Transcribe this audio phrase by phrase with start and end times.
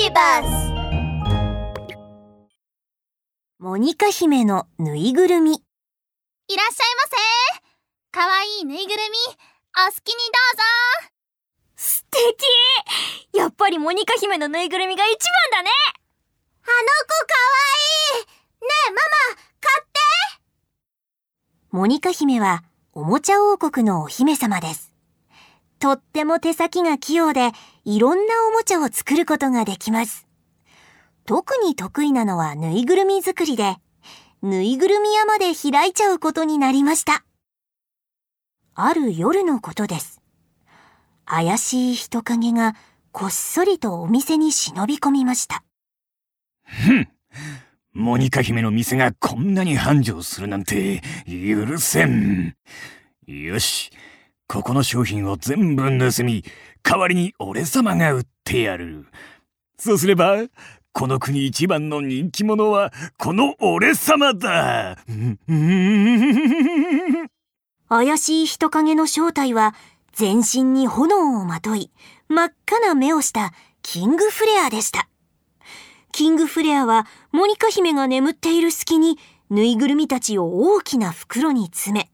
[0.00, 0.46] ビバス
[3.58, 5.50] モニカ姫のぬいぐるみ。
[5.50, 7.16] いらっしゃいませ。
[8.12, 9.18] かわいいぬいぐるみ
[9.76, 11.10] お好きにどうぞ。
[11.74, 12.46] 素敵。
[13.36, 15.10] やっぱりモニカ姫のぬいぐるみが一
[15.50, 15.70] 番だね。
[15.90, 17.58] あの子かわ
[18.14, 18.22] いい。
[18.22, 19.02] ねえママ
[19.60, 19.98] 買って。
[21.72, 22.62] モニカ姫は
[22.92, 24.87] おもちゃ王国のお姫様です。
[25.78, 27.52] とっても手先が器用で
[27.84, 30.26] いろんなおもちゃを作ることができます。
[31.24, 33.76] 特に得意なのはぬいぐるみ作りで、
[34.42, 37.24] ぬいぐるみ屋まで開いちゃうことになりました。
[38.74, 40.20] ある夜のことです。
[41.24, 42.74] 怪しい人影が
[43.12, 45.62] こっそりとお店に忍び込みました。
[46.64, 47.08] ふん。
[47.92, 52.54] モニカ姫の店がこんなに繁盛するなんて許せん。
[53.26, 53.90] よし。
[54.50, 56.42] ここの商品を全部盗み、
[56.82, 59.06] 代わりに俺様が売ってやる。
[59.78, 60.38] そうすれば、
[60.92, 64.96] この国一番の人気者は、この俺様だ。
[67.90, 69.74] 怪しい人影の正体は
[70.12, 71.90] 全身に炎をまとい
[72.28, 75.10] 真っ赤な目をしたキングフレアでした。
[76.10, 79.18] キングフレアはモニカ姫が眠っている隙に
[79.50, 82.10] ぬいぐるみたちを大きな袋に詰め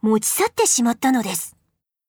[0.00, 1.55] 持ち去ってしまったのです。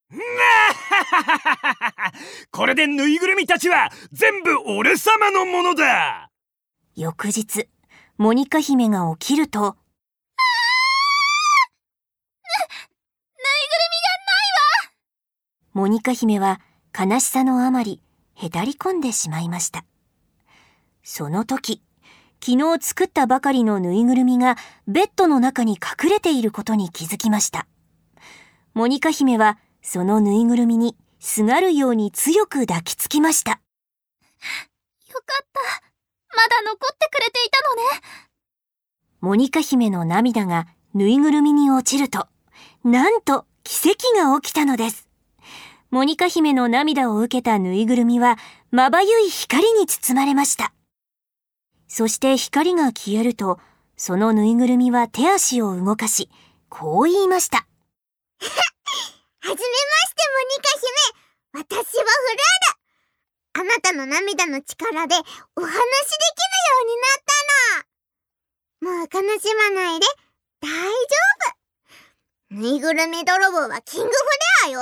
[2.51, 6.29] これでぬいぐるみたちは全部俺様のものだ
[6.95, 7.67] 翌日、
[8.17, 9.77] モニカ姫が起きると、
[15.73, 16.59] モニカ姫は
[16.97, 18.01] 悲しさのあまり
[18.33, 19.85] へたり込んでしまいました。
[21.03, 21.83] その時、
[22.43, 24.55] 昨日作ったばかりのぬいぐるみが
[24.87, 27.67] ベッドの中に隠れていることに気づきました。
[28.73, 33.51] モニカ姫はそのぬいぐるみにすがるように強く抱きつきました。
[33.51, 35.61] よかった
[36.35, 37.81] まだ残ってくれていたのね
[39.21, 42.27] モニカ姫の涙がぬいぐるみに落ちると、
[42.83, 45.07] なんと奇跡が起きたのです。
[45.89, 48.37] モニカ姫の涙を受けたぬいぐるみは、
[48.71, 50.73] まばゆい光に包まれました。
[51.87, 53.57] そして光が消えると、
[53.95, 56.29] そのぬいぐるみは手足を動かし、
[56.67, 57.65] こう言いました。
[59.47, 70.05] はじめましてモニカ姫私はフルールあなたの涙の力でお話できるようになったのもう悲しまないで
[70.59, 70.91] 大丈
[72.51, 72.55] 夫。
[72.55, 74.11] ぬいぐるみ泥棒はキングフ
[74.65, 74.81] レア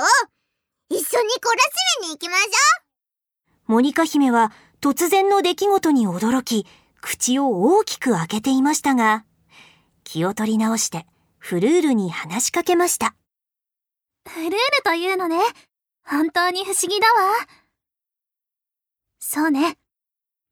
[0.88, 1.28] 一緒に懲らし
[2.02, 2.50] めに行きましょ
[3.68, 3.72] う。
[3.72, 4.50] モニカ姫は
[4.80, 6.66] 突然の出来事に驚き、
[7.00, 9.24] 口を大きく開けていましたが、
[10.02, 11.06] 気を取り直して
[11.38, 13.14] フルールに話しかけました。
[14.28, 15.38] フルールというのね。
[16.04, 17.46] 本当に不思議だわ。
[19.18, 19.76] そうね。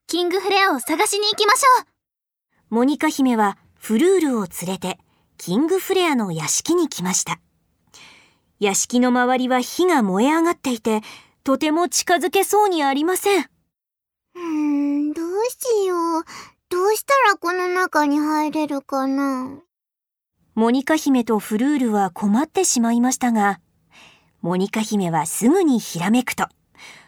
[0.06, 1.86] キングフレアを探しに行きましょう。
[2.70, 4.98] モニカ姫はフルールを連れて
[5.38, 7.40] キングフレアの屋敷に来ました。
[8.60, 11.02] 屋敷の周りは火が燃え上がっていて、
[11.42, 13.42] とても近づけそうにありません。
[13.42, 13.46] う
[14.36, 16.24] うーんどうしよう。
[16.70, 19.60] どうしたらこの中に入れるかな。
[20.54, 23.60] モニカ姫とフルールは困ってしまいましたが、
[24.44, 26.48] モニカ姫はすぐにひらめくと、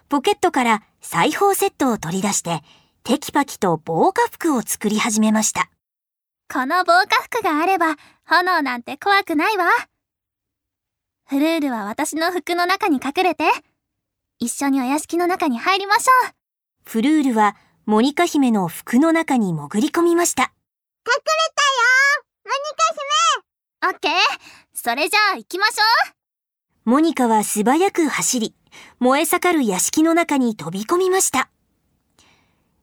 [0.08, 2.62] ポケットから裁縫セットを取り出して、
[3.04, 5.69] テキパキと防火服を作り始めました。
[6.50, 7.96] この防火服があれば
[8.26, 9.66] 炎なんて怖くないわ。
[11.28, 13.44] フルールは私の服の中に隠れて
[14.38, 16.32] 一緒にお屋敷の中に入りましょう。
[16.84, 17.54] フルールは
[17.84, 20.44] モニカ姫の服の中に潜り込みました。
[20.44, 21.20] 隠れ
[23.84, 23.94] たよモニカ姫。
[23.94, 24.12] オッケー。
[24.72, 26.16] それじゃあ行きましょう
[26.86, 28.54] モニカは素早く走り、
[29.00, 31.50] 燃え盛る屋敷の中に飛び込みました。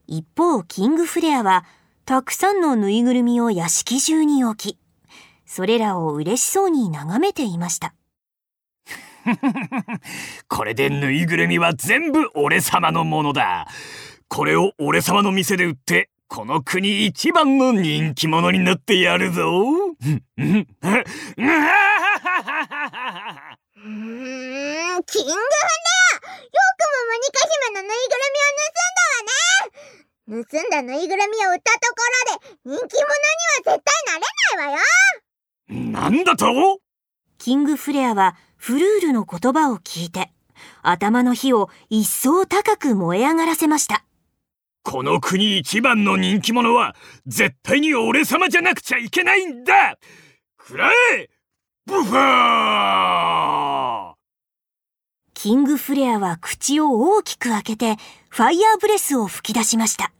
[0.07, 1.63] 一方、キングフレアは、
[2.03, 4.77] たくさんのぬいぐるみを屋敷中に置き、
[5.45, 7.95] それらを嬉しそうに眺めていました。
[10.49, 13.69] これでぬいぐるみは全部俺様のものだ。
[14.27, 19.45] これを俺様の店で売って、この国一番の人気者になってやるぞ。
[23.83, 23.93] うーん、
[25.03, 30.47] キングフレアよくもモニカ姫のぬいぐるみを盗んだわね。
[30.47, 31.99] 盗んだぬいぐるみを売ったとこ
[32.63, 33.11] ろで人気者に
[33.67, 34.23] は絶対なれ
[34.55, 34.83] ないわよ。
[35.91, 36.79] なんだと？
[37.37, 40.31] キングフレアはフルールの言葉を聞いて、
[40.81, 44.05] 頭の火を一層高く燃え上がらせました。
[44.83, 46.95] この国一番の人気者は
[47.25, 49.97] 絶対に俺様じゃなくちゃいけないんだ。
[50.57, 51.29] くらえ
[51.85, 54.13] ブファー
[55.33, 57.97] キングフレアは口を大きく開けて、
[58.29, 60.13] ファイヤーブレスを吹き出しました。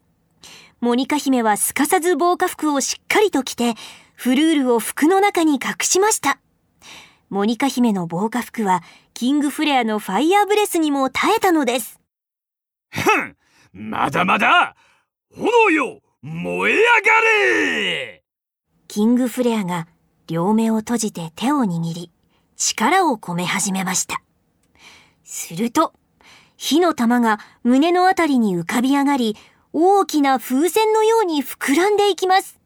[0.81, 3.75] モニカ姫はすかさず防火服をしっかりと着て、
[4.15, 6.37] フルールを服の中に隠しました。
[7.29, 8.83] モニカ姫の防火服は、
[9.13, 12.01] キングフレアのファイヤーブレスにも耐えたのです。
[12.89, 13.37] ふん
[13.71, 14.75] まだまだ
[15.33, 18.23] 炎よ燃え上がれ
[18.89, 19.87] キングフレアが
[20.33, 22.09] 両目を閉じて手を握り、
[22.57, 24.23] 力を込め始めました。
[25.23, 25.93] すると、
[26.57, 29.37] 火の玉が胸のあたりに浮かび上がり、
[29.73, 32.59] 大きな風船のように膨らんでいきます。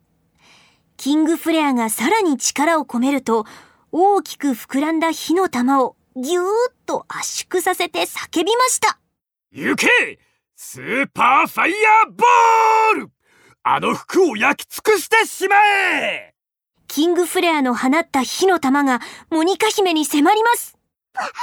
[0.96, 3.46] キングフレアがさらに力を込めると、
[3.92, 8.98] 大きく膨らんだ火の玉をぎゅーっと圧縮させて叫びました。
[9.52, 9.90] 行け
[10.56, 13.12] スーパーファイヤーボール
[13.64, 15.56] あの服を焼き尽くしてしま
[16.00, 16.37] え
[16.88, 20.78] キングフレアの放った火の玉がモニカ姫に迫ります。
[21.14, 21.38] モニカ姫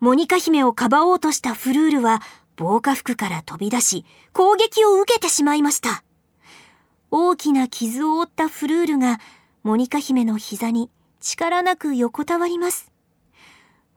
[0.00, 2.20] モニカ姫をかばおうとしたフルールは
[2.56, 6.04] 防火服から飛び出し攻撃を受けてしまいました。
[7.10, 9.20] 大きな傷を負ったフルールが
[9.62, 10.90] モニカ姫の膝に
[11.20, 12.90] 力なく横たわります。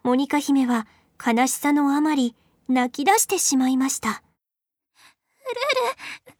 [0.03, 0.87] モニカ姫は
[1.25, 2.35] 悲しさのあまり
[2.69, 4.09] 泣き出してしまいました。
[4.09, 5.95] フルール、
[6.25, 6.37] ダメ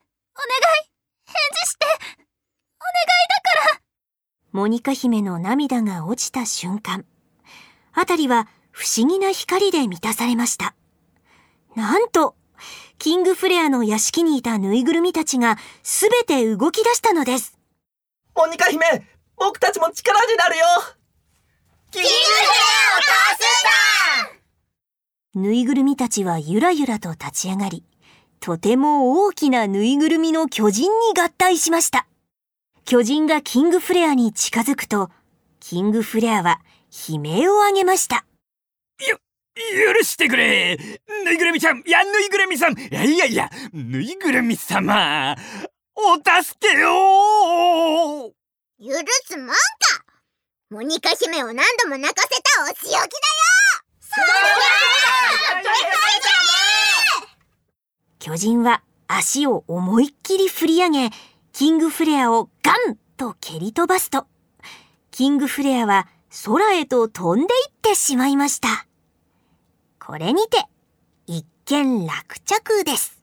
[0.00, 0.01] お
[0.40, 0.46] 願
[0.80, 0.88] い。
[1.26, 1.34] 返
[1.64, 1.86] 事して。
[1.86, 3.80] お願いだから。
[4.52, 7.06] モニカ姫の涙が落ちた瞬間、
[7.94, 10.74] あたりは不思議な光で満たされました。
[11.74, 12.36] なんと、
[12.98, 17.58] キングフレアの屋敷にいたぬいぐるみたちがすべて動き出したのです。
[18.36, 18.84] モニカ姫、
[19.36, 20.64] 僕たちも力になるよ。
[21.90, 23.40] キングフレアを倒す
[25.34, 25.42] んだ！
[25.42, 27.84] ぬいぐるみたちはゆらゆらと立ち上がり、
[28.42, 32.08] とても大きなぬいぐるみの巨人に合体しました。
[32.84, 35.10] 巨人がキングフレアに近づくと、
[35.60, 36.60] キングフレアは
[37.08, 38.24] 悲鳴を上げました。
[38.98, 39.16] 許
[40.02, 40.76] してくれ。
[41.24, 42.72] ぬいぐるみちゃんいやぬいぐるみさん。
[42.72, 45.36] いやいやいやぬいぐるみ様
[45.94, 48.32] お助けを。
[48.80, 48.86] 許
[49.24, 49.54] すもんか。
[50.68, 53.02] モニカ姫を何度も泣かせたお仕置きだよ。
[54.00, 54.32] そうだ
[58.24, 61.10] 巨人は足を思いっきり振り上げ、
[61.52, 64.26] キングフレアをガンと蹴り飛ばすと、
[65.10, 66.06] キングフレアは
[66.44, 68.86] 空へと飛んでいってしまいました。
[69.98, 70.64] これにて、
[71.26, 73.21] 一見落着です。